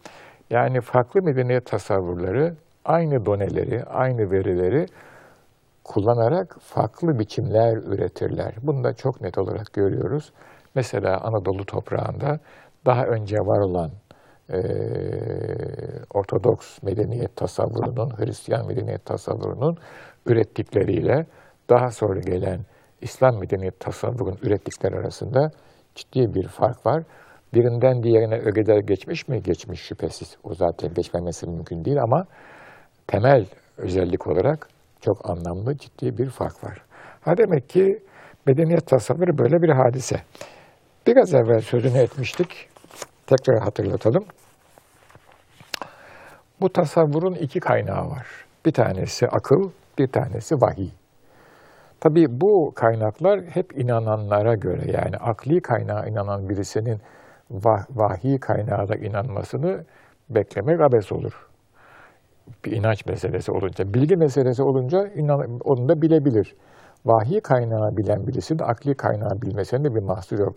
Yani 0.50 0.82
farklı 0.82 1.22
medeniyet 1.22 1.65
tasavvurları 1.65 2.55
aynı 2.86 3.25
doneleri, 3.25 3.84
aynı 3.84 4.32
verileri 4.32 4.86
kullanarak 5.84 6.58
farklı 6.60 7.20
biçimler 7.20 7.77
üretirler. 7.77 8.53
Bunu 8.62 8.84
da 8.84 8.94
çok 8.94 9.22
net 9.22 9.38
olarak 9.38 9.74
görüyoruz. 9.74 10.34
Mesela 10.75 11.17
Anadolu 11.22 11.65
toprağında 11.65 12.39
daha 12.86 13.05
önce 13.05 13.38
var 13.38 13.60
olan 13.60 13.91
e, 14.50 14.60
Ortodoks 16.14 16.84
medeniyet 16.84 17.36
tasavvurunun, 17.36 18.10
Hristiyan 18.18 18.68
medeniyet 18.68 19.06
tasavvurunun 19.06 19.78
ürettikleriyle 20.25 21.25
daha 21.70 21.92
sonra 21.92 22.20
gelen 22.20 22.60
İslam 23.02 23.40
medeniyet 23.40 23.80
tasavvurun 23.80 24.38
ürettikleri 24.42 24.96
arasında 24.96 25.52
ciddi 25.96 26.34
bir 26.34 26.48
fark 26.48 26.86
var. 26.86 27.04
Birinden 27.54 28.04
diğerine 28.04 28.36
ögeler 28.36 28.80
geçmiş 28.80 29.28
mi? 29.28 29.44
Geçmiş 29.44 29.82
şüphesiz. 29.82 30.38
O 30.44 30.54
zaten 30.54 30.94
geçmemesi 30.94 31.48
mümkün 31.48 31.86
değil 31.86 31.98
ama 32.02 32.25
temel 33.08 33.46
özellik 33.78 34.28
olarak 34.28 34.68
çok 35.02 35.30
anlamlı, 35.30 35.78
ciddi 35.78 36.18
bir 36.18 36.30
fark 36.30 36.64
var. 36.64 36.82
Ha 37.22 37.38
demek 37.38 37.70
ki 37.70 38.00
medeniyet 38.48 38.88
tasavvuru 38.88 39.38
böyle 39.38 39.62
bir 39.62 39.70
hadise. 39.70 40.16
Biraz 41.08 41.34
evvel 41.34 41.60
sözünü 41.60 41.98
etmiştik. 41.98 42.70
Tekrar 43.27 43.60
hatırlatalım. 43.60 44.25
Bu 46.62 46.70
tasavvurun 46.70 47.34
iki 47.34 47.60
kaynağı 47.60 48.10
var. 48.10 48.27
Bir 48.65 48.72
tanesi 48.72 49.27
akıl, 49.27 49.70
bir 49.98 50.08
tanesi 50.08 50.55
vahiy. 50.55 50.89
Tabii 52.00 52.25
bu 52.29 52.72
kaynaklar 52.75 53.41
hep 53.41 53.77
inananlara 53.77 54.55
göre 54.55 54.91
yani 54.91 55.17
akli 55.17 55.62
kaynağa 55.62 56.05
inanan 56.05 56.50
birisinin 56.50 57.01
vah, 57.51 57.86
vahiy 57.89 58.39
kaynağına 58.39 58.96
inanmasını 58.96 59.86
beklemek 60.29 60.82
abes 60.82 61.12
olur. 61.12 61.48
Bir 62.65 62.72
inanç 62.72 63.05
meselesi 63.05 63.51
olunca, 63.51 63.94
bilgi 63.94 64.15
meselesi 64.15 64.63
olunca 64.63 65.08
inan, 65.08 65.60
onu 65.63 65.89
da 65.89 66.01
bilebilir. 66.01 66.55
Vahiy 67.05 67.41
kaynağı 67.41 67.98
bilen 67.98 68.27
birisi 68.27 68.60
de 68.60 68.63
akli 68.63 68.96
kaynağı 68.96 69.41
bilmesinde 69.41 69.96
bir 69.96 70.03
mahsur 70.03 70.39
yok. 70.39 70.55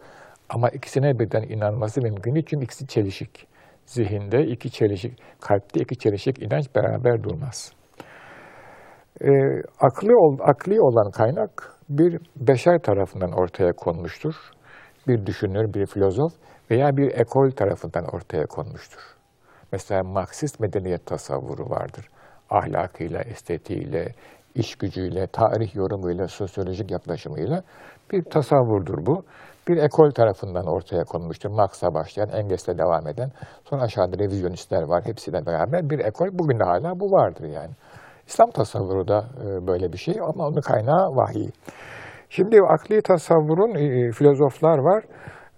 Ama 0.49 0.69
ikisine 0.69 1.19
birden 1.19 1.43
inanması 1.43 2.03
mümkün 2.03 2.35
değil 2.35 2.47
çünkü 2.51 2.65
ikisi 2.65 2.87
çelişik. 2.87 3.49
Zihinde 3.87 4.47
iki 4.47 4.71
çelişik, 4.71 5.23
kalpte 5.41 5.81
iki 5.81 5.99
çelişik 5.99 6.43
inanç 6.43 6.75
beraber 6.75 7.23
durmaz. 7.23 7.73
Ee, 9.21 9.29
akli, 9.81 10.17
ol, 10.17 10.39
akli 10.41 10.81
olan 10.81 11.11
kaynak 11.11 11.75
bir 11.89 12.21
beşer 12.37 12.79
tarafından 12.79 13.33
ortaya 13.33 13.73
konmuştur. 13.73 14.35
Bir 15.09 15.27
düşünür, 15.27 15.75
bir 15.75 15.87
filozof 15.87 16.33
veya 16.71 16.97
bir 16.97 17.11
ekol 17.21 17.51
tarafından 17.51 18.05
ortaya 18.15 18.47
konmuştur. 18.47 19.01
Mesela 19.73 20.03
Marksist 20.03 20.61
medeniyet 20.61 21.07
tasavvuru 21.07 21.71
vardır. 21.71 22.09
Ahlakıyla, 22.51 23.21
estetiğiyle, 23.21 24.15
iş 24.55 24.77
gücüyle, 24.77 25.27
tarih 25.27 25.75
yorumuyla, 25.75 26.29
sosyolojik 26.29 26.91
yaklaşımıyla 26.91 27.63
bir 28.13 28.23
tasavvurdur 28.23 29.07
bu. 29.07 29.23
Bir 29.69 29.77
ekol 29.77 30.11
tarafından 30.11 30.67
ortaya 30.67 31.05
konmuştur. 31.05 31.51
Marx'a 31.51 31.95
başlayan, 31.95 32.29
Engels'le 32.29 32.79
devam 32.79 33.09
eden, 33.09 33.31
sonra 33.65 33.83
aşağıda 33.83 34.19
revizyonistler 34.19 34.83
var. 34.83 35.03
Hepsiyle 35.07 35.47
beraber 35.47 35.91
bir 35.91 35.99
ekol. 35.99 36.29
Bugün 36.33 36.59
de 36.59 36.65
hala 36.65 37.01
bu 37.01 37.13
vardır 37.13 37.45
yani. 37.45 37.71
İslam 38.27 38.51
tasavvuru 38.51 39.09
da 39.09 39.25
e, 39.45 39.67
böyle 39.67 39.93
bir 39.93 39.99
şey 39.99 40.15
ama 40.21 40.47
onun 40.47 40.61
kaynağı 40.61 41.17
vahiy. 41.17 41.49
Şimdi 42.31 42.61
akli 42.61 43.03
tasavvurun 43.03 43.75
e, 43.75 44.13
filozoflar 44.13 44.79
var. 44.79 45.05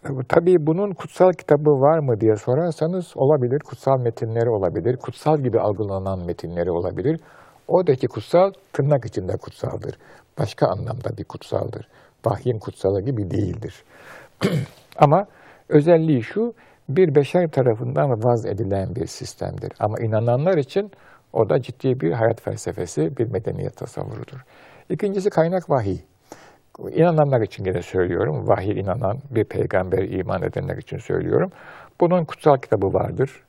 E, 0.04 0.08
tabii 0.28 0.56
bunun 0.66 0.92
kutsal 0.92 1.32
kitabı 1.32 1.70
var 1.70 1.98
mı 1.98 2.20
diye 2.20 2.36
sorarsanız 2.36 3.12
olabilir. 3.16 3.58
Kutsal 3.58 3.98
metinleri 3.98 4.50
olabilir. 4.50 4.96
Kutsal 4.96 5.38
gibi 5.38 5.60
algılanan 5.60 6.26
metinleri 6.26 6.70
olabilir. 6.70 7.20
Oradaki 7.70 8.06
kutsal 8.08 8.52
tırnak 8.72 9.04
içinde 9.04 9.36
kutsaldır. 9.36 9.98
Başka 10.38 10.66
anlamda 10.66 11.16
bir 11.18 11.24
kutsaldır. 11.24 11.88
Vahyin 12.24 12.58
kutsalı 12.58 13.00
gibi 13.00 13.30
değildir. 13.30 13.84
Ama 14.96 15.26
özelliği 15.68 16.22
şu, 16.22 16.54
bir 16.88 17.14
beşer 17.14 17.50
tarafından 17.50 18.24
vaz 18.24 18.46
edilen 18.46 18.96
bir 18.96 19.06
sistemdir. 19.06 19.72
Ama 19.78 20.00
inananlar 20.00 20.58
için 20.58 20.90
o 21.32 21.48
da 21.48 21.62
ciddi 21.62 22.00
bir 22.00 22.12
hayat 22.12 22.40
felsefesi, 22.40 23.16
bir 23.16 23.26
medeniyet 23.32 23.76
tasavvurudur. 23.76 24.44
İkincisi 24.88 25.30
kaynak 25.30 25.70
vahiy. 25.70 25.98
İnananlar 26.90 27.40
için 27.40 27.64
yine 27.64 27.82
söylüyorum. 27.82 28.48
Vahiy 28.48 28.80
inanan 28.80 29.18
bir 29.30 29.44
peygamber 29.44 30.02
iman 30.02 30.42
edenler 30.42 30.76
için 30.76 30.98
söylüyorum. 30.98 31.50
Bunun 32.00 32.24
kutsal 32.24 32.56
kitabı 32.56 32.92
vardır. 32.92 33.44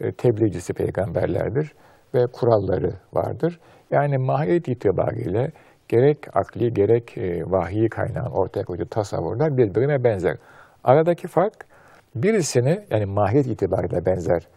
E, 0.00 0.12
tebliğcisi 0.12 0.72
peygamberlerdir 0.72 1.72
ve 2.14 2.26
kuralları 2.26 2.92
vardır. 3.12 3.60
Yani 3.90 4.18
mahiyet 4.18 4.68
itibariyle 4.68 5.50
gerek 5.88 6.36
akli 6.36 6.74
gerek 6.74 7.18
e, 7.18 7.50
vahiy 7.50 7.88
kaynağın 7.88 8.30
ortaya 8.30 8.64
koyduğu 8.64 8.86
tasavvurlar 8.86 9.56
birbirine 9.56 10.04
benzer. 10.04 10.36
Aradaki 10.84 11.28
fark 11.28 11.54
birisini 12.14 12.80
yani 12.90 13.06
mahiyet 13.06 13.46
itibariyle 13.46 14.06
benzer, 14.06 14.48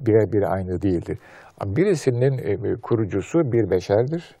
birebir 0.00 0.52
aynı 0.52 0.82
değildir. 0.82 1.18
Birisinin 1.64 2.38
e, 2.38 2.76
kurucusu 2.80 3.52
bir 3.52 3.70
beşerdir. 3.70 4.36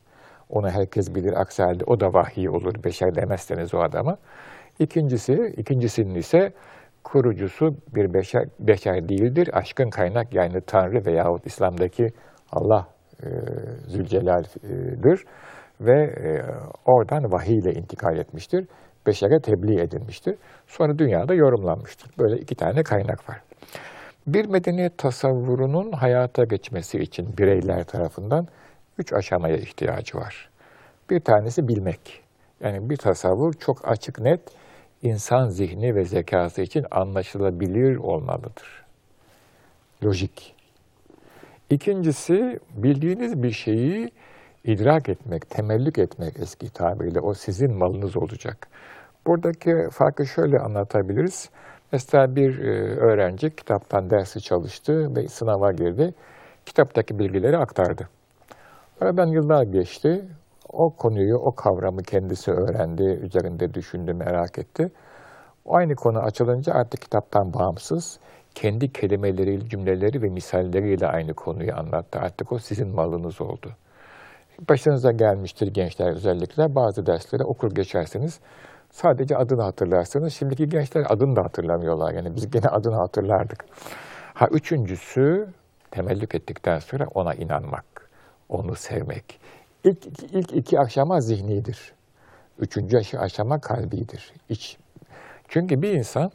Onu 0.50 0.70
herkes 0.70 1.14
bilir. 1.14 1.40
Aksi 1.40 1.62
halde 1.62 1.84
o 1.84 2.00
da 2.00 2.14
vahiy 2.14 2.48
olur. 2.48 2.84
Beşer 2.84 3.14
demezseniz 3.14 3.74
o 3.74 3.78
adama. 3.78 4.16
İkincisi, 4.78 5.54
ikincisinin 5.56 6.14
ise 6.14 6.52
kurucusu 7.04 7.74
bir 7.94 8.14
beşer, 8.14 8.44
beşer 8.60 9.08
değildir. 9.08 9.50
Aşkın 9.52 9.90
kaynak 9.90 10.34
yani 10.34 10.60
Tanrı 10.66 11.06
veyahut 11.06 11.46
İslam'daki 11.46 12.08
Allah 12.52 12.86
e, 13.22 13.28
Zülcelal'dir. 13.86 15.24
Ve 15.80 16.02
e, 16.02 16.42
oradan 16.84 17.32
vahiy 17.32 17.58
ile 17.58 17.72
intikal 17.72 18.16
etmiştir. 18.18 18.66
Beşere 19.06 19.40
tebliğ 19.40 19.80
edilmiştir. 19.80 20.36
Sonra 20.66 20.98
dünyada 20.98 21.34
yorumlanmıştır. 21.34 22.10
Böyle 22.18 22.40
iki 22.40 22.54
tane 22.54 22.82
kaynak 22.82 23.28
var. 23.30 23.42
Bir 24.26 24.46
medeniyet 24.48 24.98
tasavvurunun 24.98 25.92
hayata 25.92 26.44
geçmesi 26.44 26.98
için 26.98 27.36
bireyler 27.38 27.84
tarafından 27.84 28.46
üç 28.98 29.12
aşamaya 29.12 29.56
ihtiyacı 29.56 30.18
var. 30.18 30.50
Bir 31.10 31.20
tanesi 31.20 31.68
bilmek. 31.68 32.22
Yani 32.60 32.90
bir 32.90 32.96
tasavvur 32.96 33.52
çok 33.52 33.88
açık 33.88 34.20
net 34.20 34.40
insan 35.02 35.48
zihni 35.48 35.94
ve 35.94 36.04
zekası 36.04 36.62
için 36.62 36.84
anlaşılabilir 36.90 37.96
olmalıdır. 37.96 38.84
Lojik. 40.04 40.51
İkincisi 41.72 42.60
bildiğiniz 42.74 43.42
bir 43.42 43.50
şeyi 43.50 44.12
idrak 44.64 45.08
etmek, 45.08 45.50
temellük 45.50 45.98
etmek 45.98 46.34
eski 46.38 46.70
tabiriyle 46.72 47.20
o 47.20 47.34
sizin 47.34 47.74
malınız 47.74 48.16
olacak. 48.16 48.68
Buradaki 49.26 49.88
farkı 49.90 50.26
şöyle 50.26 50.58
anlatabiliriz. 50.58 51.50
Mesela 51.92 52.36
bir 52.36 52.58
e, 52.58 52.96
öğrenci 52.96 53.56
kitaptan 53.56 54.10
dersi 54.10 54.40
çalıştı 54.40 55.16
ve 55.16 55.28
sınava 55.28 55.72
girdi. 55.72 56.14
Kitaptaki 56.66 57.18
bilgileri 57.18 57.58
aktardı. 57.58 58.08
Aradan 59.00 59.26
yıllar 59.26 59.62
geçti. 59.62 60.24
O 60.72 60.90
konuyu, 60.90 61.36
o 61.36 61.54
kavramı 61.54 62.02
kendisi 62.02 62.50
öğrendi, 62.50 63.02
üzerinde 63.02 63.74
düşündü, 63.74 64.14
merak 64.14 64.58
etti. 64.58 64.92
Aynı 65.66 65.94
konu 65.94 66.18
açılınca 66.18 66.72
artık 66.72 67.00
kitaptan 67.00 67.54
bağımsız, 67.54 68.18
kendi 68.54 68.92
kelimeleriyle, 68.92 69.68
cümleleri 69.68 70.22
ve 70.22 70.28
misalleriyle 70.28 71.06
aynı 71.06 71.34
konuyu 71.34 71.74
anlattı. 71.76 72.18
Artık 72.18 72.52
o 72.52 72.58
sizin 72.58 72.88
malınız 72.88 73.40
oldu. 73.40 73.70
Başınıza 74.68 75.12
gelmiştir 75.12 75.66
gençler 75.66 76.10
özellikle. 76.14 76.74
Bazı 76.74 77.06
dersleri 77.06 77.44
okur 77.44 77.74
geçersiniz. 77.74 78.40
Sadece 78.90 79.36
adını 79.36 79.62
hatırlarsınız. 79.62 80.34
Şimdiki 80.34 80.68
gençler 80.68 81.06
adını 81.08 81.36
da 81.36 81.44
hatırlamıyorlar. 81.44 82.12
Yani 82.14 82.36
biz 82.36 82.50
gene 82.50 82.66
adını 82.66 82.94
hatırlardık. 82.94 83.64
Ha 84.34 84.48
üçüncüsü 84.50 85.48
temellük 85.90 86.34
ettikten 86.34 86.78
sonra 86.78 87.06
ona 87.14 87.34
inanmak, 87.34 88.10
onu 88.48 88.74
sevmek. 88.74 89.40
İlk, 89.84 90.06
ilk 90.32 90.52
iki 90.52 90.80
aşama 90.80 91.20
zihnidir. 91.20 91.92
Üçüncü 92.58 93.16
aşama 93.18 93.60
kalbidir. 93.60 94.32
İç. 94.48 94.78
Çünkü 95.48 95.82
bir 95.82 95.92
insan 95.92 96.30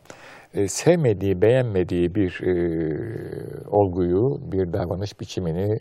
e, 0.54 0.68
sevmediği, 0.68 1.42
beğenmediği 1.42 2.16
bir 2.16 2.42
e, 2.44 2.52
olguyu, 3.70 4.38
bir 4.52 4.74
davranış 4.74 5.20
biçimini, 5.20 5.78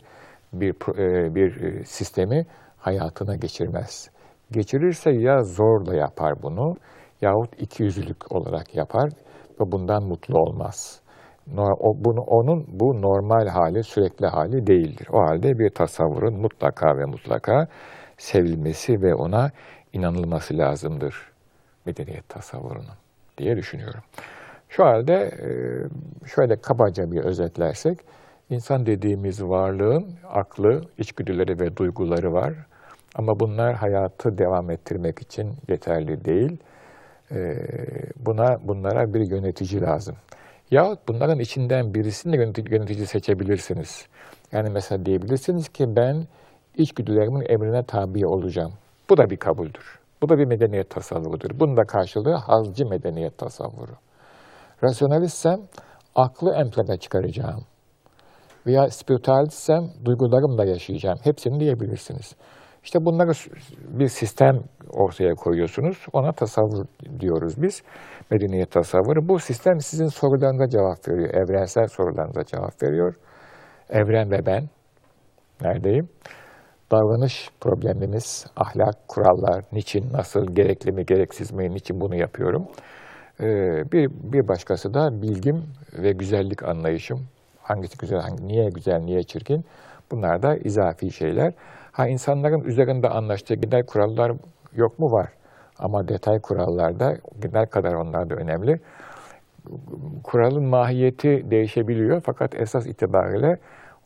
bir, 0.53 0.73
e, 0.99 1.35
bir 1.35 1.61
e, 1.61 1.83
sistemi 1.83 2.45
hayatına 2.77 3.35
geçirmez. 3.35 4.09
Geçirirse 4.51 5.11
ya 5.11 5.43
zorla 5.43 5.95
yapar 5.95 6.33
bunu 6.43 6.75
yahut 7.21 7.61
ikiyüzlülük 7.61 8.31
olarak 8.31 8.75
yapar 8.75 9.09
ve 9.59 9.71
bundan 9.71 10.03
mutlu 10.03 10.39
olmaz. 10.39 11.01
O, 11.57 11.93
bunu, 12.05 12.21
onun 12.21 12.65
bu 12.67 13.01
normal 13.01 13.47
hali, 13.47 13.83
sürekli 13.83 14.27
hali 14.27 14.67
değildir. 14.67 15.07
O 15.11 15.19
halde 15.19 15.59
bir 15.59 15.69
tasavvurun 15.69 16.41
mutlaka 16.41 16.97
ve 16.97 17.05
mutlaka 17.05 17.67
sevilmesi 18.17 19.01
ve 19.01 19.15
ona 19.15 19.51
inanılması 19.93 20.57
lazımdır 20.57 21.15
medeniyet 21.85 22.29
tasavvurunun 22.29 22.97
diye 23.37 23.55
düşünüyorum. 23.55 24.01
Şu 24.77 24.85
halde 24.85 25.13
e, 25.13 25.49
şöyle 26.27 26.55
kabaca 26.55 27.11
bir 27.11 27.23
özetlersek, 27.23 27.97
insan 28.49 28.85
dediğimiz 28.85 29.43
varlığın 29.43 30.05
aklı, 30.29 30.81
içgüdüleri 30.97 31.59
ve 31.59 31.77
duyguları 31.77 32.33
var. 32.33 32.53
Ama 33.15 33.39
bunlar 33.39 33.75
hayatı 33.75 34.37
devam 34.37 34.71
ettirmek 34.71 35.19
için 35.19 35.53
yeterli 35.67 36.25
değil. 36.25 36.57
Ee, 37.31 37.55
buna 38.25 38.57
bunlara 38.67 39.13
bir 39.13 39.31
yönetici 39.31 39.81
lazım. 39.81 40.15
Yahut 40.71 40.99
bunların 41.07 41.39
içinden 41.39 41.93
birisini 41.93 42.33
de 42.33 42.37
yönetici, 42.37 42.73
yönetici 42.73 43.07
seçebilirsiniz. 43.07 44.05
Yani 44.51 44.69
mesela 44.69 45.05
diyebilirsiniz 45.05 45.69
ki 45.69 45.95
ben 45.95 46.27
içgüdülerimin 46.75 47.45
emrine 47.49 47.83
tabi 47.83 48.27
olacağım. 48.27 48.73
Bu 49.09 49.17
da 49.17 49.29
bir 49.29 49.37
kabuldür. 49.37 49.99
Bu 50.21 50.29
da 50.29 50.37
bir 50.37 50.45
medeniyet 50.45 50.89
tasavvurudur. 50.89 51.59
Bunun 51.59 51.77
da 51.77 51.83
karşılığı 51.83 52.33
hazcı 52.33 52.85
medeniyet 52.85 53.37
tasavvuru. 53.37 54.06
Rasyonalistsem 54.83 55.59
aklı 56.15 56.51
ön 56.51 56.97
çıkaracağım. 56.97 57.63
Veya 58.67 58.89
spiritüalistsem 58.89 59.83
duygularımla 60.05 60.65
yaşayacağım. 60.65 61.17
Hepsini 61.23 61.59
diyebilirsiniz. 61.59 62.35
İşte 62.83 63.05
bunları 63.05 63.31
bir 63.99 64.07
sistem 64.07 64.63
ortaya 64.89 65.35
koyuyorsunuz. 65.35 66.05
Ona 66.13 66.31
tasavvur 66.31 66.85
diyoruz 67.19 67.61
biz. 67.61 67.83
Medeniyet 68.31 68.71
tasavvuru. 68.71 69.27
Bu 69.27 69.39
sistem 69.39 69.79
sizin 69.79 70.07
sorularınıza 70.07 70.69
cevap 70.69 71.07
veriyor. 71.07 71.29
Evrensel 71.33 71.87
sorularınıza 71.87 72.43
cevap 72.43 72.83
veriyor. 72.83 73.15
Evren 73.89 74.31
ve 74.31 74.45
ben. 74.45 74.69
Neredeyim? 75.61 76.09
Davranış 76.91 77.49
problemimiz, 77.61 78.45
ahlak, 78.55 79.07
kurallar, 79.07 79.63
niçin, 79.71 80.13
nasıl, 80.13 80.55
gerekli 80.55 80.91
mi, 80.91 81.05
gereksiz 81.05 81.51
mi, 81.51 81.73
niçin 81.73 82.01
bunu 82.01 82.15
yapıyorum. 82.15 82.67
Ee, 83.41 83.83
bir, 83.91 84.09
bir 84.09 84.47
başkası 84.47 84.93
da 84.93 85.21
bilgim 85.21 85.63
ve 85.93 86.11
güzellik 86.11 86.63
anlayışım. 86.63 87.27
Hangisi 87.61 87.97
güzel, 87.97 88.19
hangi, 88.19 88.47
niye 88.47 88.69
güzel, 88.69 88.99
niye 88.99 89.23
çirkin? 89.23 89.65
Bunlar 90.11 90.43
da 90.43 90.55
izafi 90.55 91.11
şeyler. 91.11 91.53
Ha 91.91 92.07
insanların 92.07 92.61
üzerinde 92.61 93.09
anlaştığı 93.09 93.53
genel 93.53 93.85
kurallar 93.85 94.31
yok 94.75 94.99
mu? 94.99 95.11
Var. 95.11 95.29
Ama 95.79 96.07
detay 96.07 96.39
kurallarda 96.41 97.17
genel 97.41 97.65
kadar 97.65 97.93
onlar 97.93 98.29
da 98.29 98.35
önemli. 98.35 98.79
Kuralın 100.23 100.63
mahiyeti 100.63 101.51
değişebiliyor 101.51 102.21
fakat 102.25 102.55
esas 102.55 102.87
itibariyle 102.87 103.57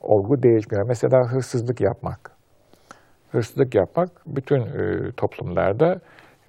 olgu 0.02 0.44
değişmiyor. 0.44 0.88
Mesela 0.88 1.32
hırsızlık 1.32 1.82
yapmak. 1.82 2.32
Hırsızlık 3.32 3.76
yapmak 3.76 4.10
bütün 4.26 4.62
e, 4.62 5.12
toplumlarda 5.17 6.00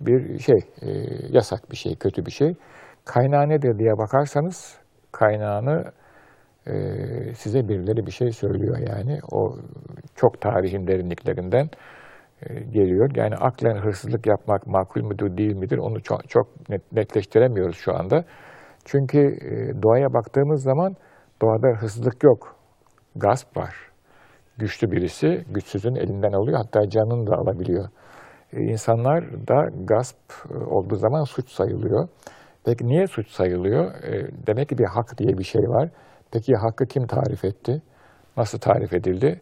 bir 0.07 0.39
şey, 0.39 0.59
e, 0.83 0.89
yasak 1.29 1.71
bir 1.71 1.77
şey, 1.77 1.97
kötü 1.97 2.27
bir 2.27 2.31
şey. 2.31 2.55
Kaynağı 3.05 3.49
nedir 3.49 3.79
diye 3.79 3.99
bakarsanız 3.99 4.79
kaynağını 5.13 5.85
e, 6.67 6.75
size 7.35 7.69
birileri 7.69 8.07
bir 8.07 8.13
şey 8.13 8.33
söylüyor 8.33 8.79
yani. 8.79 9.19
O 9.33 9.57
çok 10.15 10.41
tarihin 10.41 10.87
derinliklerinden 10.87 11.69
e, 12.43 12.55
geliyor. 12.55 13.11
Yani 13.15 13.35
aklen 13.35 13.77
hırsızlık 13.77 14.27
yapmak 14.27 14.67
makul 14.67 15.03
müdür 15.03 15.37
değil 15.37 15.57
midir 15.57 15.79
onu 15.79 16.03
çok, 16.03 16.29
çok 16.29 16.69
net, 16.69 16.93
netleştiremiyoruz 16.93 17.77
şu 17.77 17.95
anda. 17.95 18.25
Çünkü 18.85 19.19
e, 19.19 19.83
doğaya 19.83 20.13
baktığımız 20.15 20.63
zaman 20.63 20.95
doğada 21.43 21.81
hırsızlık 21.81 22.25
yok. 22.25 22.57
Gasp 23.17 23.57
var. 23.57 23.75
Güçlü 24.59 24.91
birisi 24.91 25.45
güçsüzün 25.51 25.95
elinden 25.95 26.33
alıyor 26.33 26.59
hatta 26.65 26.89
canını 26.89 27.27
da 27.27 27.37
alabiliyor. 27.37 27.89
İnsanlar 28.53 29.49
da 29.49 29.69
gasp 29.85 30.17
e, 30.51 30.65
olduğu 30.65 30.97
zaman 30.97 31.25
suç 31.25 31.51
sayılıyor. 31.51 32.09
Peki 32.65 32.87
niye 32.87 33.07
suç 33.07 33.29
sayılıyor? 33.31 33.95
E, 33.95 34.31
demek 34.47 34.69
ki 34.69 34.79
bir 34.79 34.85
hak 34.85 35.19
diye 35.19 35.39
bir 35.39 35.45
şey 35.45 35.63
var. 35.63 35.89
Peki 36.33 36.55
hakkı 36.57 36.87
kim 36.87 37.07
tarif 37.07 37.45
etti? 37.45 37.83
Nasıl 38.37 38.59
tarif 38.59 38.93
edildi? 38.93 39.41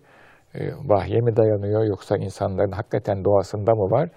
E, 0.54 0.60
vahye 0.84 1.20
mi 1.20 1.36
dayanıyor 1.36 1.84
yoksa 1.84 2.16
insanların 2.16 2.72
hakikaten 2.72 3.24
doğasında 3.24 3.74
mı 3.74 3.90
var? 3.90 4.08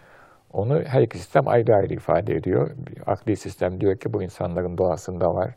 Onu 0.54 0.82
her 0.86 1.02
iki 1.02 1.18
sistem 1.18 1.48
ayrı 1.48 1.76
ayrı 1.76 1.94
ifade 1.94 2.34
ediyor. 2.34 2.72
Akli 3.06 3.36
sistem 3.36 3.82
diyor 3.82 3.98
ki 3.98 4.14
bu 4.14 4.24
insanların 4.24 4.78
doğasında 4.78 5.26
var. 5.26 5.56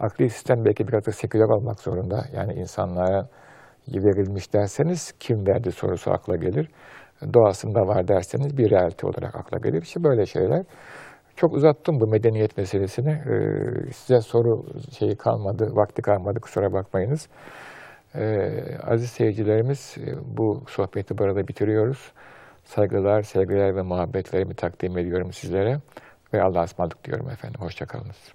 Akli 0.00 0.30
sistem 0.30 0.64
belki 0.64 0.88
biraz 0.88 1.06
da 1.06 1.12
seküler 1.12 1.48
olmak 1.48 1.80
zorunda. 1.80 2.24
Yani 2.32 2.52
insanlara 2.52 3.28
verilmiş 3.88 4.54
derseniz 4.54 5.12
kim 5.20 5.46
verdi 5.46 5.72
sorusu 5.72 6.10
akla 6.10 6.36
gelir. 6.36 6.68
Doğasında 7.34 7.86
var 7.86 8.08
derseniz 8.08 8.58
bir 8.58 8.70
realite 8.70 9.06
olarak 9.06 9.36
akla 9.36 9.58
gelir. 9.58 9.82
İşte 9.82 10.04
böyle 10.04 10.26
şeyler 10.26 10.64
Çok 11.36 11.52
uzattım 11.54 12.00
bu 12.00 12.06
medeniyet 12.06 12.56
meselesini. 12.56 13.10
Ee, 13.10 13.92
size 13.92 14.20
soru 14.20 14.66
şeyi 14.98 15.16
kalmadı, 15.16 15.76
vakti 15.76 16.02
kalmadı 16.02 16.40
kusura 16.40 16.72
bakmayınız. 16.72 17.28
Ee, 18.14 18.78
aziz 18.82 19.10
seyircilerimiz 19.10 19.96
e, 19.98 20.36
bu 20.36 20.62
sohbeti 20.68 21.18
burada 21.18 21.48
bitiriyoruz. 21.48 22.12
Saygılar, 22.64 23.22
sevgiler 23.22 23.76
ve 23.76 23.82
muhabbetlerimi 23.82 24.54
takdim 24.54 24.98
ediyorum 24.98 25.32
sizlere. 25.32 25.78
Ve 26.34 26.42
Allah'a 26.42 26.64
ısmarladık 26.64 27.04
diyorum 27.04 27.30
efendim. 27.30 27.60
Hoşçakalınız. 27.60 28.34